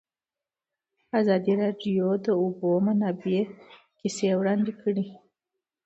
[1.19, 3.39] ازادي راډیو د د اوبو منابع
[3.99, 5.05] کیسې وړاندې کړي.